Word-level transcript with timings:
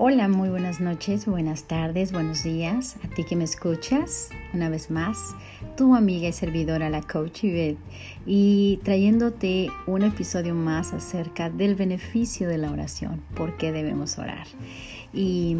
Hola, 0.00 0.28
muy 0.28 0.48
buenas 0.48 0.78
noches, 0.78 1.26
buenas 1.26 1.64
tardes, 1.64 2.12
buenos 2.12 2.44
días. 2.44 2.94
A 3.02 3.08
ti 3.08 3.24
que 3.24 3.34
me 3.34 3.42
escuchas, 3.42 4.30
una 4.54 4.68
vez 4.68 4.92
más, 4.92 5.34
tu 5.76 5.96
amiga 5.96 6.28
y 6.28 6.32
servidora, 6.32 6.88
la 6.88 7.02
coach 7.02 7.42
Yvette, 7.42 7.80
y 8.24 8.78
trayéndote 8.84 9.70
un 9.88 10.02
episodio 10.04 10.54
más 10.54 10.92
acerca 10.92 11.50
del 11.50 11.74
beneficio 11.74 12.48
de 12.48 12.58
la 12.58 12.70
oración, 12.70 13.20
por 13.34 13.56
qué 13.56 13.72
debemos 13.72 14.18
orar. 14.18 14.46
Y 15.12 15.56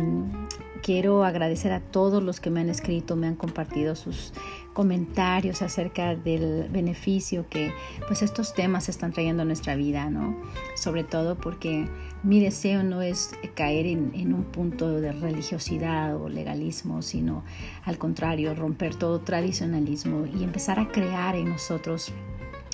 quiero 0.83 1.25
agradecer 1.25 1.73
a 1.73 1.81
todos 1.81 2.23
los 2.23 2.41
que 2.41 2.51
me 2.51 2.61
han 2.61 2.69
escrito, 2.69 3.17
me 3.17 3.27
han 3.27 3.35
compartido 3.35 3.97
sus 3.97 4.33
comentarios 4.73 5.63
acerca 5.63 6.15
del 6.15 6.69
beneficio 6.71 7.47
que 7.49 7.73
pues 8.07 8.23
estos 8.23 8.55
temas 8.55 8.89
están 8.89 9.13
trayendo 9.13 9.43
a 9.43 9.45
nuestra 9.45 9.75
vida, 9.75 10.09
¿no? 10.09 10.37
Sobre 10.77 11.03
todo 11.03 11.37
porque 11.37 11.89
mi 12.23 12.41
deseo 12.41 12.83
no 12.83 13.03
es 13.03 13.33
caer 13.55 13.87
en, 13.87 14.13
en, 14.15 14.33
un 14.35 14.45
punto 14.45 15.01
de 15.01 15.13
religiosidad 15.13 16.17
o 16.17 16.29
legalismo, 16.29 17.03
sino 17.03 17.45
al 17.85 17.99
contrario, 17.99 18.55
romper 18.55 18.95
todo 18.95 19.21
tradicionalismo 19.21 20.27
y 20.27 20.45
empezar 20.45 20.79
a 20.79 20.89
crear 20.89 21.35
en 21.35 21.49
nosotros 21.49 22.13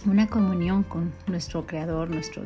una 0.06 0.26
comunión 0.26 0.82
con 0.82 1.12
nuestro 1.26 1.66
Creador, 1.66 2.10
nuestro 2.10 2.42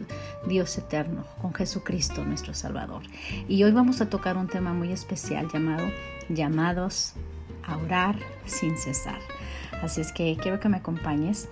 Dios 0.46 0.76
eterno, 0.78 1.24
con 1.40 1.52
Jesucristo, 1.54 2.24
nuestro 2.24 2.54
Salvador. 2.54 3.02
Y 3.48 3.62
hoy 3.64 3.72
vamos 3.72 4.00
a 4.00 4.08
tocar 4.08 4.36
un 4.36 4.46
tema 4.46 4.72
muy 4.72 4.92
especial 4.92 5.48
llamado 5.52 5.84
llamados 6.28 7.14
a 7.64 7.76
orar 7.76 8.16
sin 8.46 8.76
cesar. 8.76 9.18
Así 9.82 10.00
es 10.00 10.12
que 10.12 10.36
quiero 10.40 10.60
que 10.60 10.68
me 10.68 10.78
acompañes 10.78 11.48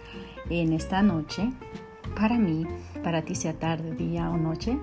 en 0.51 0.73
esta 0.73 1.03
noche. 1.03 1.51
Para 2.15 2.39
mí, 2.39 2.67
para 3.03 3.23
ti 3.23 3.35
sea 3.35 3.55
tarde, 3.55 3.95
día 3.95 4.31
o 4.31 4.37
noche, 4.37 4.79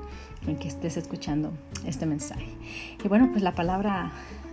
en 0.45 0.57
que 0.57 0.67
estés 0.67 0.97
escuchando 0.97 1.53
este 1.85 2.05
mensaje. 2.05 2.49
Y 3.03 3.07
bueno, 3.07 3.29
pues 3.31 3.43
la 3.43 3.53
palabra 3.53 4.11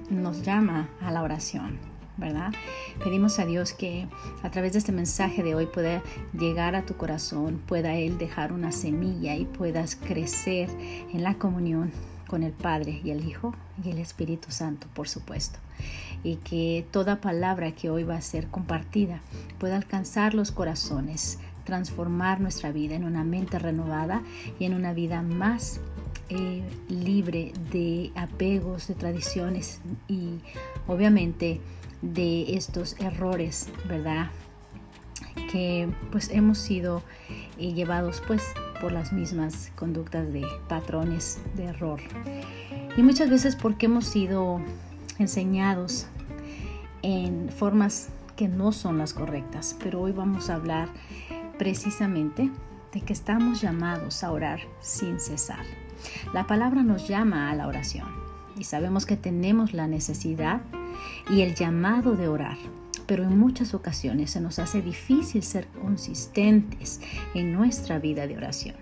nos 0.08 0.42
llama 0.42 0.88
a 1.00 1.10
la 1.10 1.22
oración, 1.22 1.78
¿verdad? 2.20 2.52
Pedimos 3.02 3.38
a 3.38 3.46
Dios 3.46 3.72
que 3.72 4.06
a 4.42 4.50
través 4.50 4.74
de 4.74 4.78
este 4.78 4.92
mensaje 4.92 5.42
de 5.42 5.54
hoy 5.54 5.66
pueda 5.66 6.02
llegar 6.32 6.76
a 6.76 6.84
tu 6.84 6.96
corazón, 6.96 7.60
pueda 7.66 7.96
Él 7.96 8.18
dejar 8.18 8.52
una 8.52 8.70
semilla 8.70 9.34
y 9.34 9.46
puedas 9.46 9.96
crecer 9.96 10.68
en 11.12 11.22
la 11.22 11.34
comunión 11.34 11.90
con 12.28 12.44
el 12.44 12.52
Padre 12.52 13.00
y 13.02 13.10
el 13.10 13.26
Hijo 13.26 13.54
y 13.82 13.90
el 13.90 13.98
Espíritu 13.98 14.52
Santo, 14.52 14.86
por 14.94 15.08
supuesto. 15.08 15.58
Y 16.22 16.36
que 16.36 16.86
toda 16.92 17.20
palabra 17.20 17.72
que 17.72 17.90
hoy 17.90 18.04
va 18.04 18.14
a 18.14 18.20
ser 18.20 18.46
compartida 18.48 19.20
pueda 19.58 19.76
alcanzar 19.76 20.34
los 20.34 20.52
corazones, 20.52 21.40
transformar 21.64 22.40
nuestra 22.40 22.70
vida 22.70 22.94
en 22.94 23.04
una 23.04 23.24
mente 23.24 23.58
renovada 23.58 24.22
y 24.60 24.64
en 24.64 24.74
una 24.74 24.92
vida 24.92 25.22
más 25.22 25.80
eh, 26.28 26.62
libre 26.88 27.52
de 27.72 28.12
apegos, 28.14 28.86
de 28.86 28.94
tradiciones 28.94 29.80
y 30.06 30.38
obviamente 30.86 31.60
de 32.02 32.56
estos 32.56 32.98
errores, 33.00 33.68
¿verdad? 33.88 34.30
Que 35.52 35.88
pues 36.10 36.30
hemos 36.30 36.58
sido 36.58 37.02
eh, 37.58 37.72
llevados 37.72 38.22
pues 38.26 38.42
por 38.80 38.92
las 38.92 39.12
mismas 39.12 39.70
conductas 39.76 40.32
de 40.32 40.46
patrones 40.68 41.40
de 41.56 41.64
error. 41.64 42.00
Y 42.96 43.02
muchas 43.02 43.30
veces 43.30 43.56
porque 43.56 43.86
hemos 43.86 44.06
sido 44.06 44.60
enseñados 45.18 46.06
en 47.02 47.48
formas 47.50 48.08
que 48.36 48.48
no 48.48 48.72
son 48.72 48.98
las 48.98 49.12
correctas. 49.12 49.76
Pero 49.82 50.00
hoy 50.00 50.12
vamos 50.12 50.50
a 50.50 50.54
hablar 50.54 50.88
precisamente 51.58 52.50
de 52.92 53.00
que 53.02 53.12
estamos 53.12 53.60
llamados 53.60 54.24
a 54.24 54.32
orar 54.32 54.60
sin 54.80 55.20
cesar. 55.20 55.64
La 56.32 56.46
palabra 56.46 56.82
nos 56.82 57.06
llama 57.06 57.50
a 57.50 57.54
la 57.54 57.68
oración 57.68 58.08
y 58.58 58.64
sabemos 58.64 59.06
que 59.06 59.16
tenemos 59.16 59.74
la 59.74 59.86
necesidad 59.86 60.62
y 61.30 61.42
el 61.42 61.54
llamado 61.54 62.16
de 62.16 62.28
orar 62.28 62.56
pero 63.10 63.24
en 63.24 63.36
muchas 63.36 63.74
ocasiones 63.74 64.30
se 64.30 64.40
nos 64.40 64.60
hace 64.60 64.82
difícil 64.82 65.42
ser 65.42 65.66
consistentes 65.66 67.00
en 67.34 67.52
nuestra 67.52 67.98
vida 67.98 68.28
de 68.28 68.36
oración. 68.36 68.76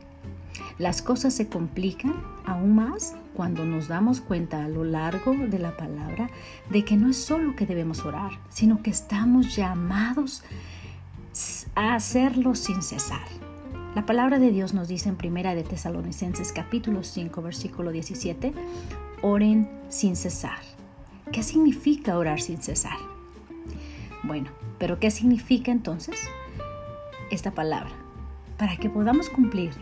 Las 0.77 1.01
cosas 1.01 1.33
se 1.33 1.49
complican 1.49 2.15
aún 2.45 2.75
más 2.75 3.15
cuando 3.35 3.65
nos 3.65 3.89
damos 3.89 4.21
cuenta 4.21 4.63
a 4.63 4.69
lo 4.69 4.85
largo 4.85 5.33
de 5.35 5.59
la 5.59 5.75
palabra 5.79 6.29
de 6.69 6.85
que 6.85 6.99
no 6.99 7.09
es 7.09 7.17
solo 7.17 7.57
que 7.57 7.65
debemos 7.65 8.05
orar, 8.05 8.33
sino 8.51 8.83
que 8.83 8.91
estamos 8.91 9.57
llamados 9.57 10.43
a 11.75 11.95
hacerlo 11.95 12.55
sin 12.55 12.83
cesar. 12.83 13.27
La 13.95 14.05
palabra 14.05 14.39
de 14.39 14.51
Dios 14.51 14.75
nos 14.75 14.89
dice 14.89 15.09
en 15.09 15.17
Primera 15.17 15.55
de 15.55 15.63
Tesalonicenses 15.63 16.53
capítulo 16.53 17.03
5 17.03 17.41
versículo 17.41 17.93
17, 17.93 18.53
oren 19.23 19.71
sin 19.89 20.17
cesar. 20.17 20.78
¿Qué 21.33 21.43
significa 21.43 22.17
orar 22.17 22.41
sin 22.41 22.63
cesar? 22.63 22.97
Bueno, 24.23 24.51
pero 24.79 24.99
¿qué 24.99 25.11
significa 25.11 25.71
entonces 25.71 26.19
esta 27.31 27.51
palabra? 27.51 27.91
Para 28.57 28.77
que 28.77 28.89
podamos 28.89 29.29
cumplir 29.29 29.73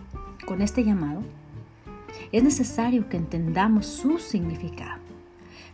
con 0.45 0.61
este 0.61 0.85
llamado, 0.85 1.23
es 2.33 2.43
necesario 2.43 3.09
que 3.09 3.17
entendamos 3.17 3.87
su 3.87 4.19
significado. 4.19 5.01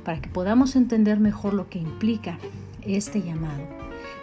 Para 0.05 0.21
que 0.21 0.28
podamos 0.28 0.77
entender 0.77 1.21
mejor 1.21 1.55
lo 1.55 1.69
que 1.69 1.78
implica 1.78 2.39
este 2.83 3.22
llamado, 3.22 3.62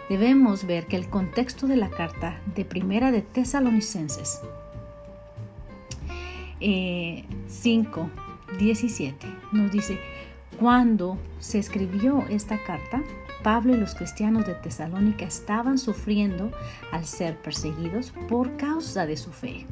debemos 0.08 0.66
ver 0.66 0.86
que 0.86 0.96
el 0.96 1.08
contexto 1.08 1.66
de 1.66 1.76
la 1.76 1.90
carta 1.90 2.40
de 2.54 2.64
Primera 2.64 3.10
de 3.10 3.22
Tesalonicenses 3.22 4.40
5, 6.60 6.60
eh, 6.60 7.24
17 8.58 9.26
nos 9.52 9.72
dice, 9.72 9.98
cuando 10.58 11.16
se 11.38 11.58
escribió 11.58 12.24
esta 12.28 12.62
carta, 12.64 13.02
Pablo 13.42 13.74
y 13.74 13.78
los 13.78 13.94
cristianos 13.94 14.46
de 14.46 14.54
Tesalónica 14.54 15.24
estaban 15.24 15.78
sufriendo 15.78 16.50
al 16.92 17.06
ser 17.06 17.36
perseguidos 17.36 18.12
por 18.28 18.56
causa 18.56 19.06
de 19.06 19.16
su 19.16 19.30
fe. 19.30 19.66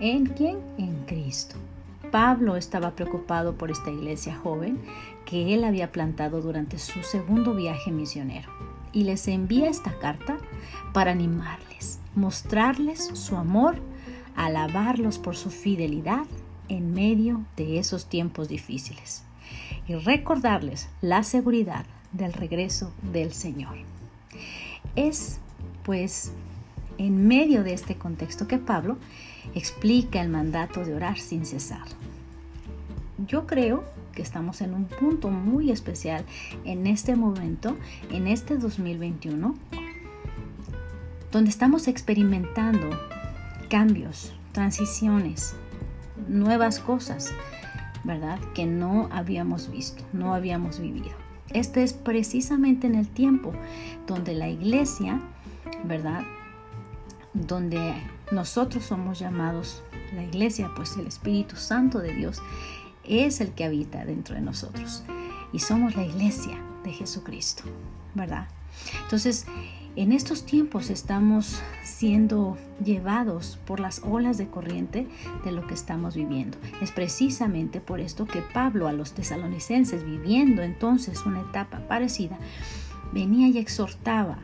¿En 0.00 0.26
quién? 0.26 0.58
En 0.78 1.04
Cristo. 1.04 1.56
Pablo 2.10 2.56
estaba 2.56 2.92
preocupado 2.92 3.56
por 3.56 3.70
esta 3.70 3.90
iglesia 3.90 4.34
joven 4.36 4.78
que 5.26 5.52
él 5.52 5.64
había 5.64 5.92
plantado 5.92 6.40
durante 6.40 6.78
su 6.78 7.02
segundo 7.02 7.54
viaje 7.54 7.90
misionero 7.90 8.48
y 8.92 9.04
les 9.04 9.28
envía 9.28 9.68
esta 9.68 9.98
carta 9.98 10.38
para 10.94 11.10
animarles, 11.10 12.00
mostrarles 12.14 13.10
su 13.12 13.36
amor, 13.36 13.76
alabarlos 14.36 15.18
por 15.18 15.36
su 15.36 15.50
fidelidad 15.50 16.24
en 16.68 16.94
medio 16.94 17.44
de 17.56 17.78
esos 17.78 18.06
tiempos 18.06 18.48
difíciles 18.48 19.27
y 19.88 19.94
recordarles 19.94 20.88
la 21.00 21.22
seguridad 21.22 21.86
del 22.12 22.32
regreso 22.32 22.92
del 23.10 23.32
Señor. 23.32 23.76
Es 24.94 25.40
pues 25.82 26.32
en 26.98 27.26
medio 27.26 27.64
de 27.64 27.72
este 27.72 27.96
contexto 27.96 28.46
que 28.46 28.58
Pablo 28.58 28.98
explica 29.54 30.20
el 30.20 30.28
mandato 30.28 30.84
de 30.84 30.94
orar 30.94 31.18
sin 31.18 31.46
cesar. 31.46 31.86
Yo 33.26 33.46
creo 33.46 33.84
que 34.14 34.22
estamos 34.22 34.60
en 34.60 34.74
un 34.74 34.84
punto 34.84 35.30
muy 35.30 35.70
especial 35.70 36.24
en 36.64 36.86
este 36.86 37.16
momento, 37.16 37.76
en 38.10 38.26
este 38.26 38.58
2021, 38.58 39.54
donde 41.32 41.50
estamos 41.50 41.88
experimentando 41.88 42.90
cambios, 43.68 44.34
transiciones, 44.52 45.54
nuevas 46.28 46.78
cosas, 46.78 47.32
¿verdad? 48.08 48.40
Que 48.54 48.64
no 48.64 49.10
habíamos 49.12 49.70
visto, 49.70 50.02
no 50.14 50.34
habíamos 50.34 50.80
vivido. 50.80 51.14
Este 51.50 51.82
es 51.82 51.92
precisamente 51.92 52.86
en 52.86 52.94
el 52.94 53.06
tiempo 53.06 53.52
donde 54.06 54.34
la 54.34 54.48
iglesia, 54.48 55.20
¿verdad? 55.84 56.22
Donde 57.34 58.02
nosotros 58.32 58.84
somos 58.84 59.18
llamados, 59.18 59.82
la 60.14 60.22
iglesia, 60.22 60.70
pues 60.74 60.96
el 60.96 61.06
Espíritu 61.06 61.56
Santo 61.56 61.98
de 61.98 62.14
Dios 62.14 62.40
es 63.04 63.42
el 63.42 63.52
que 63.52 63.64
habita 63.64 64.06
dentro 64.06 64.34
de 64.34 64.40
nosotros. 64.40 65.04
Y 65.52 65.58
somos 65.58 65.94
la 65.94 66.04
iglesia 66.04 66.58
de 66.84 66.92
Jesucristo, 66.92 67.64
¿verdad? 68.14 68.48
Entonces, 69.02 69.46
en 69.98 70.12
estos 70.12 70.44
tiempos 70.44 70.90
estamos 70.90 71.60
siendo 71.82 72.56
llevados 72.84 73.58
por 73.66 73.80
las 73.80 74.00
olas 74.04 74.38
de 74.38 74.46
corriente 74.46 75.08
de 75.44 75.50
lo 75.50 75.66
que 75.66 75.74
estamos 75.74 76.14
viviendo. 76.14 76.56
Es 76.80 76.92
precisamente 76.92 77.80
por 77.80 77.98
esto 77.98 78.24
que 78.24 78.40
Pablo 78.40 78.86
a 78.86 78.92
los 78.92 79.12
tesalonicenses, 79.12 80.04
viviendo 80.04 80.62
entonces 80.62 81.26
una 81.26 81.40
etapa 81.40 81.80
parecida, 81.88 82.38
venía 83.12 83.48
y 83.48 83.58
exhortaba, 83.58 84.38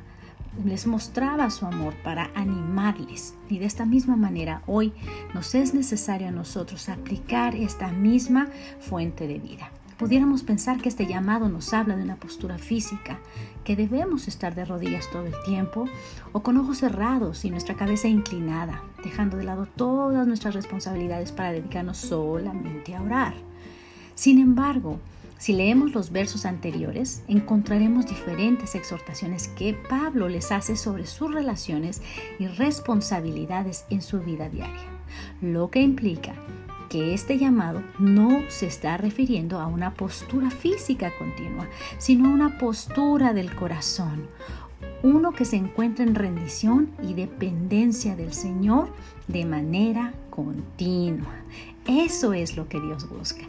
les 0.65 0.89
mostraba 0.89 1.49
su 1.51 1.67
amor 1.67 1.95
para 2.03 2.33
animarles. 2.35 3.37
Y 3.49 3.61
de 3.61 3.67
esta 3.67 3.87
misma 3.87 4.17
manera 4.17 4.62
hoy 4.67 4.93
nos 5.35 5.55
es 5.55 5.73
necesario 5.73 6.27
a 6.27 6.33
nosotros 6.33 6.89
aplicar 6.89 7.55
esta 7.55 7.93
misma 7.93 8.49
fuente 8.81 9.29
de 9.29 9.39
vida. 9.39 9.71
Pudiéramos 9.99 10.43
pensar 10.43 10.81
que 10.81 10.88
este 10.88 11.06
llamado 11.06 11.49
nos 11.49 11.73
habla 11.73 11.94
de 11.94 12.02
una 12.02 12.17
postura 12.17 12.58
física, 12.58 13.20
que 13.62 13.76
debemos 13.76 14.26
estar 14.26 14.55
de 14.55 14.64
rodillas 14.64 15.08
todo 15.11 15.26
el 15.26 15.35
tiempo 15.44 15.85
o 16.32 16.43
con 16.43 16.56
ojos 16.56 16.79
cerrados 16.79 17.44
y 17.44 17.50
nuestra 17.50 17.76
cabeza 17.76 18.08
inclinada, 18.08 18.82
dejando 19.05 19.37
de 19.37 19.44
lado 19.44 19.67
todas 19.67 20.26
nuestras 20.26 20.55
responsabilidades 20.55 21.31
para 21.31 21.52
dedicarnos 21.52 21.99
solamente 21.99 22.96
a 22.96 23.02
orar. 23.02 23.35
Sin 24.17 24.41
embargo, 24.41 24.99
si 25.38 25.52
leemos 25.52 25.93
los 25.93 26.11
versos 26.11 26.44
anteriores, 26.44 27.23
encontraremos 27.29 28.06
diferentes 28.06 28.75
exhortaciones 28.75 29.46
que 29.49 29.75
Pablo 29.75 30.29
les 30.29 30.50
hace 30.50 30.76
sobre 30.76 31.06
sus 31.06 31.32
relaciones 31.32 32.02
y 32.41 32.46
responsabilidades 32.49 33.85
en 33.91 34.02
su 34.02 34.20
vida 34.20 34.49
diaria, 34.49 34.88
lo 35.41 35.70
que 35.70 35.82
implica 35.82 36.35
que 36.94 37.12
este 37.12 37.38
llamado 37.38 37.82
no 37.99 38.44
se 38.46 38.69
está 38.69 38.96
refiriendo 38.96 39.58
a 39.58 39.67
una 39.67 39.94
postura 39.94 40.49
física 40.49 41.11
continua, 41.19 41.67
sino 41.99 42.29
a 42.29 42.32
una 42.32 42.56
postura 42.56 43.35
del 43.35 43.52
corazón, 43.52 44.29
uno 45.02 45.32
que 45.32 45.44
se 45.44 45.56
encuentra 45.56 46.05
en 46.05 46.14
rendición 46.14 46.93
y 47.02 47.14
dependencia 47.14 48.14
del 48.14 48.32
Señor 48.32 48.91
de 49.26 49.44
manera 49.44 50.14
continua. 50.31 51.35
Eso 51.85 52.32
es 52.32 52.56
lo 52.56 52.69
que 52.69 52.81
Dios 52.81 53.08
busca. 53.08 53.43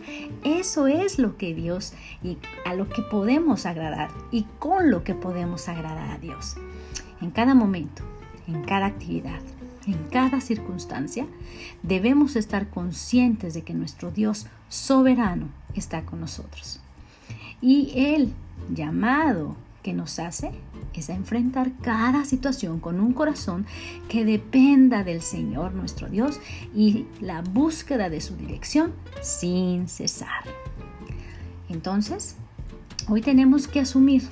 Eso 0.44 0.88
es 0.88 1.19
lo 1.19 1.38
que 1.38 1.53
Dios 1.53 1.94
y 2.24 2.39
a 2.65 2.74
lo 2.74 2.89
que 2.89 3.03
podemos 3.03 3.68
agradar 3.68 4.09
y 4.31 4.47
con 4.57 4.89
lo 4.89 5.03
que 5.03 5.13
podemos 5.13 5.69
agradar 5.69 6.09
a 6.09 6.18
Dios. 6.18 6.56
En 7.21 7.30
cada 7.30 7.53
momento, 7.53 8.01
en 8.47 8.63
cada 8.63 8.88
actividad, 8.88 9.39
en 9.88 10.04
cada 10.10 10.42
circunstancia, 10.42 11.28
debemos 11.84 12.36
estar 12.36 12.70
conscientes 12.70 13.54
de 13.54 13.64
que 13.64 13.74
nuestro 13.74 14.12
Dios 14.12 14.48
soberano 14.70 15.50
está 15.76 16.04
con 16.04 16.20
nosotros. 16.20 16.80
Y 17.62 17.92
el 17.96 18.34
llamado 18.74 19.56
que 19.84 19.94
nos 19.94 20.18
hace 20.18 20.52
es 20.96 21.10
a 21.10 21.14
enfrentar 21.14 21.72
cada 21.82 22.26
situación 22.26 22.80
con 22.80 23.00
un 23.00 23.14
corazón 23.14 23.68
que 24.10 24.26
dependa 24.26 25.04
del 25.04 25.22
Señor 25.22 25.74
nuestro 25.74 26.08
Dios 26.10 26.40
y 26.74 27.06
la 27.22 27.42
búsqueda 27.42 28.10
de 28.10 28.22
su 28.22 28.36
dirección 28.36 28.94
sin 29.22 29.88
cesar. 29.88 30.44
Entonces, 31.70 32.36
hoy 33.10 33.22
tenemos 33.22 33.68
que 33.68 33.80
asumir 33.80 34.24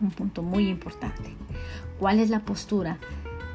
un 0.00 0.10
punto 0.10 0.42
muy 0.42 0.68
importante. 0.68 1.34
¿Cuál 1.98 2.18
es 2.18 2.30
la 2.30 2.40
postura 2.40 2.98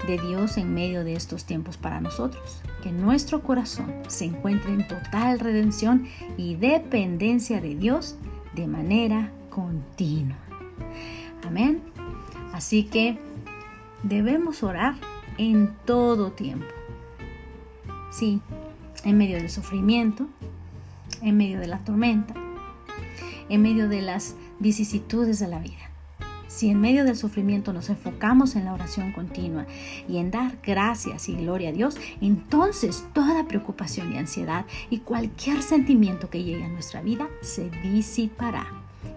de 0.05 0.19
Dios 0.19 0.57
en 0.57 0.73
medio 0.73 1.03
de 1.03 1.13
estos 1.13 1.45
tiempos 1.45 1.77
para 1.77 2.01
nosotros? 2.01 2.61
Que 2.83 2.91
nuestro 2.91 3.41
corazón 3.41 3.93
se 4.07 4.25
encuentre 4.25 4.73
en 4.73 4.87
total 4.87 5.39
redención 5.39 6.07
y 6.37 6.55
dependencia 6.55 7.61
de 7.61 7.75
Dios 7.75 8.15
de 8.53 8.67
manera 8.67 9.31
continua. 9.49 10.37
Amén. 11.45 11.81
Así 12.53 12.83
que 12.83 13.17
debemos 14.03 14.63
orar 14.63 14.95
en 15.37 15.73
todo 15.85 16.31
tiempo. 16.31 16.67
Sí, 18.11 18.41
en 19.03 19.17
medio 19.17 19.37
del 19.37 19.49
sufrimiento, 19.49 20.27
en 21.21 21.37
medio 21.37 21.59
de 21.59 21.67
la 21.67 21.79
tormenta, 21.79 22.33
en 23.49 23.61
medio 23.61 23.87
de 23.87 24.01
las 24.01 24.35
vicisitudes 24.59 25.39
de 25.39 25.47
la 25.47 25.59
vida. 25.59 25.86
Si 26.47 26.69
en 26.69 26.79
medio 26.79 27.03
del 27.03 27.17
sufrimiento 27.17 27.73
nos 27.73 27.89
enfocamos 27.89 28.55
en 28.55 28.65
la 28.65 28.73
oración 28.73 29.11
continua 29.11 29.65
y 30.07 30.17
en 30.17 30.31
dar 30.31 30.57
gracias 30.63 31.29
y 31.29 31.35
gloria 31.35 31.69
a 31.69 31.73
Dios, 31.73 31.97
entonces 32.21 33.05
toda 33.13 33.47
preocupación 33.47 34.13
y 34.13 34.17
ansiedad 34.17 34.65
y 34.89 34.99
cualquier 34.99 35.61
sentimiento 35.61 36.29
que 36.29 36.43
llegue 36.43 36.63
a 36.63 36.69
nuestra 36.69 37.01
vida 37.01 37.27
se 37.41 37.69
disipará 37.83 38.67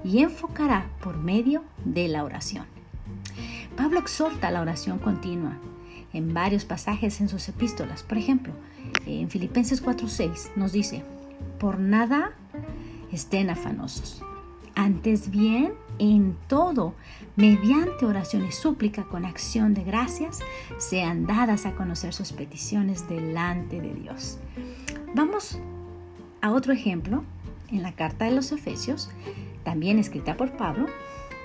y 0.05 0.21
enfocará 0.23 0.87
por 1.03 1.17
medio 1.17 1.63
de 1.85 2.09
la 2.09 2.25
oración. 2.25 2.67
Pablo 3.77 4.01
exhorta 4.01 4.49
a 4.49 4.51
la 4.51 4.61
oración 4.61 4.99
continua 4.99 5.57
en 6.13 6.35
varios 6.35 6.65
pasajes 6.65 7.21
en 7.21 7.29
sus 7.29 7.49
epístolas. 7.49 8.03
Por 8.03 8.19
ejemplo, 8.19 8.53
en 9.07 9.31
Filipenses 9.31 9.83
4:6 9.83 10.51
nos 10.57 10.73
dice, 10.73 11.03
por 11.59 11.79
nada 11.79 12.33
estén 13.13 13.51
afanosos. 13.51 14.23
Antes 14.75 15.31
bien, 15.31 15.73
en 16.01 16.35
todo, 16.49 16.95
mediante 17.37 18.07
oración 18.07 18.47
y 18.47 18.53
súplica 18.53 19.05
con 19.05 19.27
acción 19.27 19.75
de 19.75 19.85
gracias, 19.85 20.41
sean 20.79 21.27
dadas 21.27 21.67
a 21.67 21.75
conocer 21.75 22.15
sus 22.15 22.33
peticiones 22.33 23.07
delante 23.07 23.81
de 23.81 23.93
Dios. 23.93 24.39
Vamos 25.15 25.59
a 26.41 26.53
otro 26.53 26.73
ejemplo 26.73 27.23
en 27.71 27.83
la 27.83 27.93
carta 27.93 28.25
de 28.25 28.31
los 28.31 28.51
Efesios, 28.51 29.11
también 29.63 29.99
escrita 29.99 30.39
por 30.39 30.57
Pablo, 30.57 30.87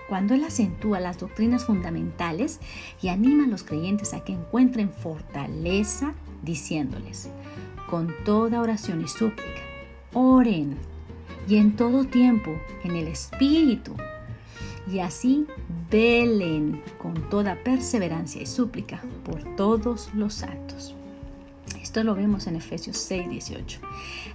cuando 0.08 0.34
Él 0.34 0.44
acentúa 0.46 1.02
las 1.02 1.20
doctrinas 1.20 1.66
fundamentales 1.66 2.62
y 3.02 3.10
anima 3.10 3.44
a 3.44 3.48
los 3.48 3.64
creyentes 3.64 4.14
a 4.14 4.24
que 4.24 4.34
encuentren 4.34 4.90
fortaleza 4.90 6.14
diciéndoles, 6.44 7.30
con 7.90 8.14
toda 8.24 8.62
oración 8.62 9.02
y 9.02 9.08
súplica, 9.10 9.62
oren 10.14 10.78
y 11.48 11.58
en 11.58 11.76
todo 11.76 12.06
tiempo 12.06 12.56
en 12.84 12.96
el 12.96 13.08
Espíritu, 13.08 13.96
y 14.92 15.00
así 15.00 15.46
velen 15.90 16.82
con 16.98 17.30
toda 17.30 17.56
perseverancia 17.64 18.42
y 18.42 18.46
súplica 18.46 19.02
por 19.24 19.56
todos 19.56 20.10
los 20.14 20.34
santos. 20.34 20.96
Esto 21.82 22.04
lo 22.04 22.16
vemos 22.16 22.48
en 22.48 22.56
Efesios 22.56 22.98
6, 22.98 23.30
18. 23.30 23.80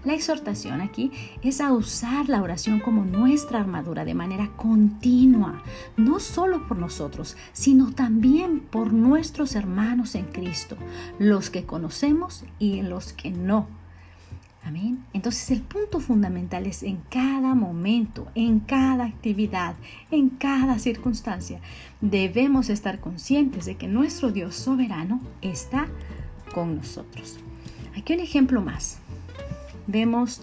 La 0.04 0.14
exhortación 0.14 0.80
aquí 0.80 1.10
es 1.42 1.60
a 1.60 1.72
usar 1.72 2.28
la 2.28 2.42
oración 2.42 2.80
como 2.80 3.04
nuestra 3.04 3.60
armadura 3.60 4.04
de 4.04 4.14
manera 4.14 4.50
continua, 4.56 5.62
no 5.96 6.20
solo 6.20 6.66
por 6.66 6.78
nosotros, 6.78 7.36
sino 7.52 7.92
también 7.92 8.60
por 8.60 8.92
nuestros 8.92 9.54
hermanos 9.56 10.14
en 10.14 10.24
Cristo, 10.26 10.76
los 11.18 11.50
que 11.50 11.64
conocemos 11.64 12.44
y 12.58 12.82
los 12.82 13.12
que 13.12 13.30
no. 13.30 13.79
Entonces 15.12 15.50
el 15.50 15.62
punto 15.62 16.00
fundamental 16.00 16.66
es 16.66 16.82
en 16.82 16.98
cada 17.10 17.54
momento, 17.54 18.28
en 18.34 18.60
cada 18.60 19.04
actividad, 19.04 19.74
en 20.10 20.30
cada 20.30 20.78
circunstancia, 20.78 21.60
debemos 22.00 22.70
estar 22.70 23.00
conscientes 23.00 23.66
de 23.66 23.76
que 23.76 23.88
nuestro 23.88 24.30
Dios 24.30 24.54
soberano 24.54 25.20
está 25.42 25.88
con 26.54 26.76
nosotros. 26.76 27.38
Aquí 27.96 28.14
un 28.14 28.20
ejemplo 28.20 28.62
más. 28.62 28.98
Vemos 29.86 30.42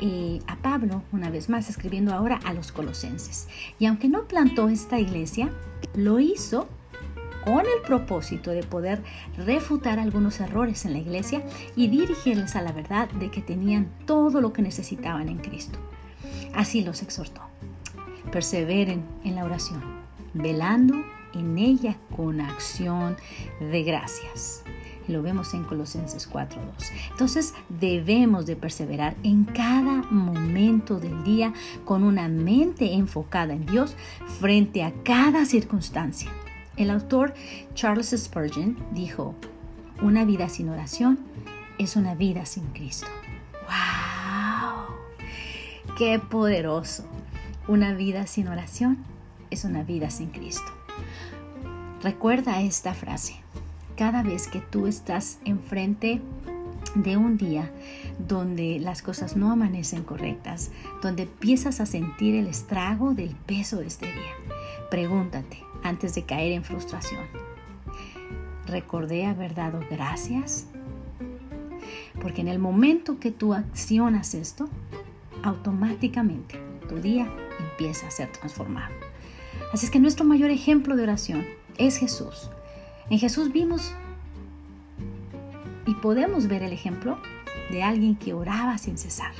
eh, 0.00 0.40
a 0.46 0.56
Pablo, 0.56 1.02
una 1.12 1.30
vez 1.30 1.48
más, 1.48 1.68
escribiendo 1.68 2.14
ahora 2.14 2.38
a 2.44 2.52
los 2.52 2.70
colosenses. 2.70 3.48
Y 3.78 3.86
aunque 3.86 4.08
no 4.08 4.28
plantó 4.28 4.68
esta 4.68 5.00
iglesia, 5.00 5.50
lo 5.94 6.20
hizo 6.20 6.68
con 7.46 7.60
el 7.60 7.80
propósito 7.86 8.50
de 8.50 8.64
poder 8.64 9.04
refutar 9.38 10.00
algunos 10.00 10.40
errores 10.40 10.84
en 10.84 10.94
la 10.94 10.98
iglesia 10.98 11.44
y 11.76 11.86
dirigirles 11.86 12.56
a 12.56 12.62
la 12.62 12.72
verdad 12.72 13.08
de 13.10 13.30
que 13.30 13.40
tenían 13.40 13.88
todo 14.04 14.40
lo 14.40 14.52
que 14.52 14.62
necesitaban 14.62 15.28
en 15.28 15.38
Cristo. 15.38 15.78
Así 16.54 16.82
los 16.82 17.02
exhortó. 17.02 17.42
Perseveren 18.32 19.04
en 19.22 19.36
la 19.36 19.44
oración, 19.44 19.80
velando 20.34 20.96
en 21.34 21.56
ella 21.56 21.96
con 22.16 22.40
acción 22.40 23.16
de 23.60 23.84
gracias 23.84 24.64
lo 25.08 25.22
vemos 25.22 25.54
en 25.54 25.62
Colosenses 25.62 26.28
4.2. 26.28 26.90
Entonces 27.12 27.54
debemos 27.68 28.44
de 28.44 28.56
perseverar 28.56 29.14
en 29.22 29.44
cada 29.44 30.02
momento 30.10 30.98
del 30.98 31.22
día 31.22 31.52
con 31.84 32.02
una 32.02 32.26
mente 32.26 32.92
enfocada 32.92 33.52
en 33.52 33.66
Dios 33.66 33.94
frente 34.40 34.82
a 34.82 34.92
cada 35.04 35.44
circunstancia. 35.46 36.28
El 36.76 36.90
autor 36.90 37.32
Charles 37.74 38.14
Spurgeon 38.14 38.76
dijo, 38.92 39.34
una 40.02 40.26
vida 40.26 40.50
sin 40.50 40.68
oración 40.68 41.18
es 41.78 41.96
una 41.96 42.14
vida 42.14 42.44
sin 42.44 42.64
Cristo. 42.66 43.06
¡Wow! 43.62 44.94
¡Qué 45.96 46.18
poderoso! 46.18 47.06
Una 47.66 47.94
vida 47.94 48.26
sin 48.26 48.48
oración 48.48 48.98
es 49.50 49.64
una 49.64 49.84
vida 49.84 50.10
sin 50.10 50.28
Cristo. 50.28 50.70
Recuerda 52.02 52.60
esta 52.60 52.92
frase 52.92 53.36
cada 53.96 54.22
vez 54.22 54.46
que 54.46 54.60
tú 54.60 54.86
estás 54.86 55.38
enfrente 55.46 56.20
de 56.94 57.16
un 57.16 57.38
día 57.38 57.70
donde 58.18 58.78
las 58.80 59.00
cosas 59.00 59.34
no 59.34 59.50
amanecen 59.50 60.02
correctas, 60.02 60.70
donde 61.02 61.22
empiezas 61.22 61.80
a 61.80 61.86
sentir 61.86 62.34
el 62.34 62.46
estrago 62.46 63.14
del 63.14 63.34
peso 63.34 63.78
de 63.78 63.86
este 63.86 64.06
día, 64.06 64.34
pregúntate 64.90 65.66
antes 65.88 66.14
de 66.14 66.24
caer 66.24 66.52
en 66.52 66.64
frustración, 66.64 67.24
¿recordé 68.66 69.26
haber 69.26 69.54
dado 69.54 69.80
gracias? 69.90 70.66
Porque 72.20 72.40
en 72.40 72.48
el 72.48 72.58
momento 72.58 73.18
que 73.18 73.30
tú 73.30 73.54
accionas 73.54 74.34
esto, 74.34 74.68
automáticamente 75.42 76.58
tu 76.88 76.96
día 76.96 77.28
empieza 77.58 78.06
a 78.06 78.10
ser 78.10 78.30
transformado. 78.32 78.94
Así 79.72 79.86
es 79.86 79.90
que 79.90 79.98
nuestro 79.98 80.24
mayor 80.24 80.50
ejemplo 80.50 80.96
de 80.96 81.02
oración 81.02 81.46
es 81.78 81.96
Jesús. 81.96 82.50
En 83.10 83.18
Jesús 83.18 83.52
vimos 83.52 83.92
y 85.86 85.94
podemos 85.94 86.48
ver 86.48 86.62
el 86.62 86.72
ejemplo 86.72 87.18
de 87.70 87.82
alguien 87.82 88.16
que 88.16 88.34
oraba 88.34 88.78
sin 88.78 88.98
cesar. 88.98 89.32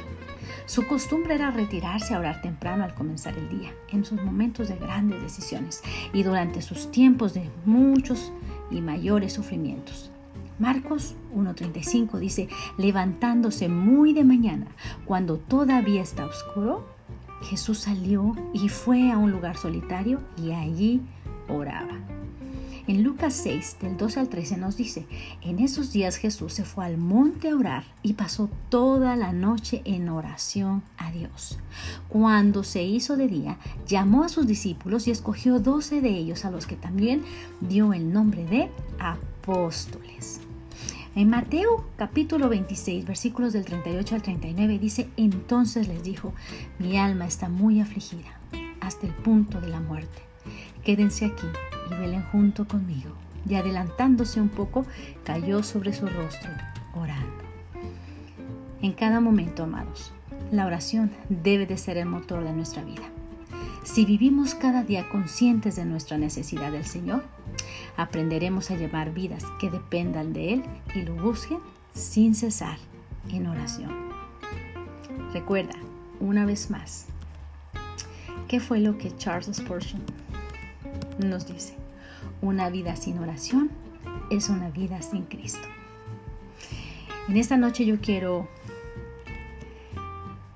Su 0.66 0.86
costumbre 0.86 1.34
era 1.34 1.50
retirarse 1.50 2.14
a 2.14 2.18
orar 2.18 2.40
temprano 2.42 2.84
al 2.84 2.94
comenzar 2.94 3.36
el 3.36 3.48
día, 3.48 3.72
en 3.90 4.04
sus 4.04 4.20
momentos 4.22 4.68
de 4.68 4.76
grandes 4.76 5.22
decisiones 5.22 5.82
y 6.12 6.22
durante 6.22 6.62
sus 6.62 6.90
tiempos 6.90 7.34
de 7.34 7.50
muchos 7.64 8.32
y 8.70 8.80
mayores 8.80 9.32
sufrimientos. 9.32 10.10
Marcos 10.58 11.14
1.35 11.34 12.18
dice, 12.18 12.48
levantándose 12.78 13.68
muy 13.68 14.14
de 14.14 14.24
mañana, 14.24 14.66
cuando 15.04 15.36
todavía 15.36 16.02
está 16.02 16.24
oscuro, 16.24 16.86
Jesús 17.42 17.80
salió 17.80 18.34
y 18.54 18.68
fue 18.68 19.10
a 19.10 19.18
un 19.18 19.30
lugar 19.30 19.56
solitario 19.56 20.20
y 20.36 20.52
allí 20.52 21.02
oraba. 21.48 21.98
En 22.88 23.02
Lucas 23.02 23.34
6, 23.34 23.78
del 23.80 23.96
12 23.96 24.20
al 24.20 24.28
13 24.28 24.58
nos 24.58 24.76
dice, 24.76 25.06
en 25.42 25.58
esos 25.58 25.92
días 25.92 26.16
Jesús 26.16 26.52
se 26.52 26.64
fue 26.64 26.84
al 26.84 26.98
monte 26.98 27.48
a 27.48 27.56
orar 27.56 27.84
y 28.04 28.12
pasó 28.12 28.48
toda 28.68 29.16
la 29.16 29.32
noche 29.32 29.82
en 29.84 30.08
oración 30.08 30.84
a 30.96 31.10
Dios. 31.10 31.58
Cuando 32.08 32.62
se 32.62 32.84
hizo 32.84 33.16
de 33.16 33.26
día, 33.26 33.58
llamó 33.88 34.22
a 34.22 34.28
sus 34.28 34.46
discípulos 34.46 35.08
y 35.08 35.10
escogió 35.10 35.58
doce 35.58 36.00
de 36.00 36.10
ellos 36.10 36.44
a 36.44 36.52
los 36.52 36.68
que 36.68 36.76
también 36.76 37.24
dio 37.60 37.92
el 37.92 38.12
nombre 38.12 38.44
de 38.44 38.70
apóstoles. 39.00 40.40
En 41.16 41.28
Mateo 41.28 41.84
capítulo 41.96 42.48
26 42.48 43.04
versículos 43.04 43.52
del 43.52 43.64
38 43.64 44.14
al 44.14 44.22
39 44.22 44.78
dice, 44.78 45.08
entonces 45.16 45.88
les 45.88 46.04
dijo, 46.04 46.34
mi 46.78 46.98
alma 46.98 47.26
está 47.26 47.48
muy 47.48 47.80
afligida 47.80 48.38
hasta 48.80 49.08
el 49.08 49.12
punto 49.12 49.60
de 49.60 49.70
la 49.70 49.80
muerte. 49.80 50.22
Quédense 50.84 51.24
aquí 51.24 51.46
y 51.90 51.94
velen 51.94 52.22
junto 52.32 52.66
conmigo. 52.66 53.10
Y 53.48 53.54
adelantándose 53.54 54.40
un 54.40 54.48
poco, 54.48 54.84
cayó 55.24 55.62
sobre 55.62 55.92
su 55.92 56.06
rostro, 56.06 56.50
orando. 56.94 57.44
En 58.82 58.92
cada 58.92 59.20
momento, 59.20 59.64
amados, 59.64 60.12
la 60.50 60.66
oración 60.66 61.10
debe 61.28 61.66
de 61.66 61.76
ser 61.76 61.96
el 61.96 62.06
motor 62.06 62.44
de 62.44 62.52
nuestra 62.52 62.84
vida. 62.84 63.04
Si 63.84 64.04
vivimos 64.04 64.54
cada 64.54 64.82
día 64.82 65.08
conscientes 65.08 65.76
de 65.76 65.84
nuestra 65.84 66.18
necesidad 66.18 66.72
del 66.72 66.84
Señor, 66.84 67.22
aprenderemos 67.96 68.70
a 68.70 68.76
llevar 68.76 69.12
vidas 69.12 69.44
que 69.60 69.70
dependan 69.70 70.32
de 70.32 70.54
Él 70.54 70.62
y 70.94 71.02
lo 71.02 71.14
busquen 71.14 71.58
sin 71.94 72.34
cesar 72.34 72.78
en 73.30 73.46
oración. 73.46 73.90
Recuerda, 75.32 75.74
una 76.20 76.44
vez 76.44 76.70
más, 76.70 77.06
¿qué 78.48 78.60
fue 78.60 78.80
lo 78.80 78.98
que 78.98 79.16
Charles 79.16 79.56
Spurgeon 79.56 80.02
nos 81.18 81.46
dice, 81.46 81.74
una 82.42 82.70
vida 82.70 82.96
sin 82.96 83.18
oración 83.18 83.70
es 84.30 84.48
una 84.48 84.70
vida 84.70 85.00
sin 85.02 85.24
Cristo. 85.24 85.66
En 87.28 87.36
esta 87.36 87.56
noche 87.56 87.84
yo 87.84 88.00
quiero 88.00 88.48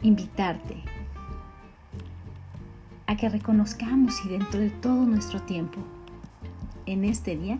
invitarte 0.03 0.77
a 3.07 3.17
que 3.17 3.29
reconozcamos 3.29 4.25
y 4.25 4.29
dentro 4.29 4.61
de 4.61 4.71
todo 4.71 5.05
nuestro 5.05 5.43
tiempo, 5.43 5.81
en 6.87 7.05
este 7.05 7.37
día, 7.37 7.59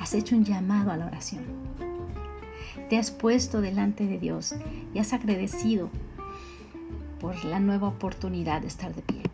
has 0.00 0.14
hecho 0.14 0.36
un 0.36 0.44
llamado 0.44 0.90
a 0.90 0.96
la 0.96 1.06
oración. 1.06 1.44
Te 2.88 2.98
has 2.98 3.10
puesto 3.10 3.60
delante 3.60 4.06
de 4.06 4.18
Dios 4.18 4.54
y 4.94 4.98
has 4.98 5.12
agradecido 5.12 5.90
por 7.20 7.44
la 7.44 7.60
nueva 7.60 7.88
oportunidad 7.88 8.60
de 8.60 8.66
estar 8.66 8.94
de 8.94 9.02
pie 9.02 9.31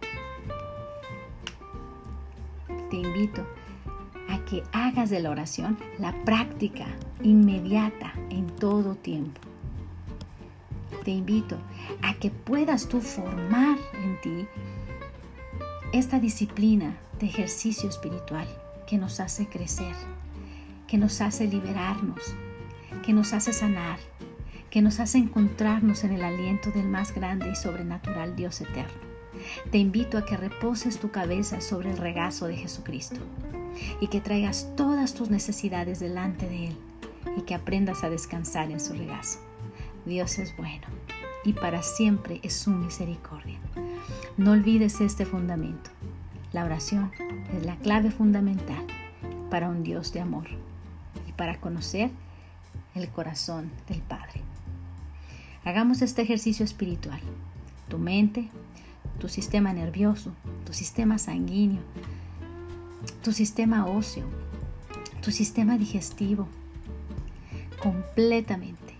te 2.91 2.97
invito 2.97 3.47
a 4.29 4.39
que 4.45 4.63
hagas 4.73 5.11
de 5.11 5.21
la 5.21 5.31
oración 5.31 5.79
la 5.99 6.13
práctica 6.25 6.87
inmediata 7.23 8.13
en 8.31 8.47
todo 8.47 8.95
tiempo. 8.95 9.41
Te 11.05 11.11
invito 11.11 11.57
a 12.03 12.15
que 12.15 12.31
puedas 12.31 12.89
tú 12.89 13.01
formar 13.01 13.79
en 14.03 14.21
ti 14.21 14.47
esta 15.93 16.21
disciplina 16.21 16.99
de 17.19 17.27
ejercicio 17.27 17.89
espiritual 17.89 18.47
que 18.87 18.99
nos 18.99 19.21
hace 19.21 19.47
crecer, 19.47 19.95
que 20.87 20.99
nos 20.99 21.21
hace 21.21 21.47
liberarnos, 21.47 22.35
que 23.05 23.13
nos 23.13 23.33
hace 23.33 23.53
sanar, 23.53 23.99
que 24.71 24.83
nos 24.83 25.01
hace 25.01 25.19
encontrarnos 25.19 26.05
en 26.05 26.13
el 26.13 26.25
aliento 26.25 26.71
del 26.71 26.89
más 26.89 27.15
grande 27.15 27.51
y 27.51 27.57
sobrenatural 27.57 28.37
Dios 28.37 28.61
eterno. 28.61 29.08
Te 29.71 29.79
invito 29.79 30.19
a 30.19 30.25
que 30.25 30.37
reposes 30.37 30.99
tu 30.99 31.11
cabeza 31.11 31.61
sobre 31.61 31.91
el 31.91 31.99
regazo 31.99 32.47
de 32.47 32.57
Jesucristo 32.57 33.21
y 34.01 34.09
que 34.09 34.21
traigas 34.21 34.73
todas 34.77 35.15
tus 35.15 35.31
necesidades 35.31 36.01
delante 36.01 36.49
de 36.49 36.69
Él 36.69 36.77
y 37.37 37.43
que 37.43 37.55
aprendas 37.55 38.05
a 38.05 38.11
descansar 38.11 38.71
en 38.71 38.81
su 38.81 38.95
regazo. 38.95 39.41
Dios 40.07 40.39
es 40.39 40.57
bueno 40.57 40.87
y 41.45 41.53
para 41.53 41.83
siempre 41.83 42.41
es 42.43 42.55
su 42.55 42.71
misericordia. 42.71 43.59
No 44.37 44.53
olvides 44.53 45.01
este 45.01 45.25
fundamento. 45.27 45.91
La 46.53 46.65
oración 46.65 47.13
es 47.57 47.67
la 47.67 47.77
clave 47.77 48.11
fundamental 48.11 48.85
para 49.51 49.69
un 49.69 49.83
Dios 49.83 50.13
de 50.13 50.21
amor 50.21 50.47
y 51.27 51.33
para 51.33 51.61
conocer 51.61 52.11
el 52.95 53.09
corazón 53.09 53.71
del 53.89 54.01
Padre. 54.01 54.43
Hagamos 55.65 56.03
este 56.03 56.23
ejercicio 56.23 56.65
espiritual. 56.65 57.21
Tu 57.89 57.99
mente, 57.99 58.49
tu 59.19 59.29
sistema 59.29 59.73
nervioso, 59.73 60.33
tu 60.65 60.73
sistema 60.73 61.19
sanguíneo, 61.19 61.83
tu 63.23 63.33
sistema 63.33 63.87
óseo, 63.87 64.25
tu 65.23 65.31
sistema 65.33 65.77
digestivo, 65.77 66.49
completamente, 67.83 68.95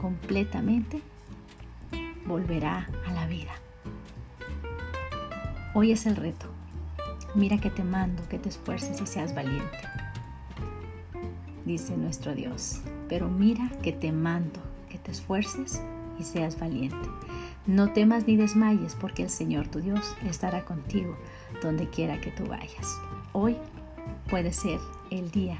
completamente 0.00 1.02
volverá 2.26 2.88
a 3.06 3.12
la 3.12 3.26
vida. 3.26 3.52
Hoy 5.74 5.92
es 5.92 6.06
el 6.06 6.16
reto. 6.16 6.46
Mira 7.34 7.58
que 7.58 7.70
te 7.70 7.84
mando 7.84 8.26
que 8.28 8.38
te 8.38 8.48
esfuerces 8.48 9.00
y 9.00 9.06
seas 9.06 9.34
valiente, 9.34 9.78
dice 11.64 11.96
nuestro 11.96 12.34
Dios. 12.34 12.80
Pero 13.08 13.28
mira 13.28 13.70
que 13.82 13.92
te 13.92 14.12
mando 14.12 14.60
que 14.88 14.98
te 14.98 15.10
esfuerces 15.10 15.82
y 16.18 16.24
seas 16.24 16.58
valiente. 16.58 17.08
No 17.66 17.92
temas 17.92 18.26
ni 18.26 18.36
desmayes 18.36 18.94
porque 18.94 19.22
el 19.22 19.30
Señor 19.30 19.68
tu 19.68 19.80
Dios 19.80 20.16
estará 20.24 20.64
contigo 20.64 21.16
donde 21.62 21.88
quiera 21.88 22.20
que 22.20 22.30
tú 22.30 22.46
vayas. 22.46 22.98
Hoy 23.32 23.56
puede 24.30 24.52
ser 24.52 24.80
el 25.10 25.30
día 25.30 25.58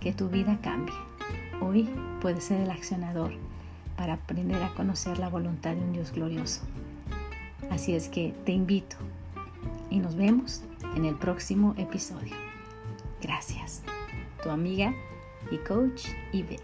que 0.00 0.12
tu 0.12 0.28
vida 0.28 0.58
cambie. 0.62 0.94
Hoy 1.60 1.88
puede 2.20 2.40
ser 2.40 2.60
el 2.60 2.70
accionador 2.70 3.32
para 3.96 4.14
aprender 4.14 4.62
a 4.62 4.74
conocer 4.74 5.18
la 5.18 5.28
voluntad 5.28 5.74
de 5.74 5.82
un 5.82 5.92
Dios 5.92 6.12
glorioso. 6.12 6.62
Así 7.70 7.94
es 7.94 8.08
que 8.08 8.34
te 8.44 8.52
invito 8.52 8.96
y 9.90 9.98
nos 9.98 10.16
vemos 10.16 10.62
en 10.96 11.04
el 11.04 11.14
próximo 11.14 11.74
episodio. 11.78 12.34
Gracias. 13.22 13.82
Tu 14.42 14.50
amiga 14.50 14.94
y 15.50 15.58
coach 15.58 16.08
Ibe. 16.32 16.58